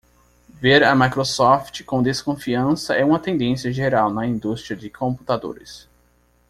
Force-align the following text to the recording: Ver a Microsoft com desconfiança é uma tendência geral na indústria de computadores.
Ver 0.49 0.83
a 0.83 0.95
Microsoft 0.95 1.83
com 1.83 2.01
desconfiança 2.01 2.95
é 2.95 3.05
uma 3.05 3.19
tendência 3.19 3.71
geral 3.71 4.09
na 4.11 4.25
indústria 4.25 4.75
de 4.75 4.89
computadores. 4.89 5.87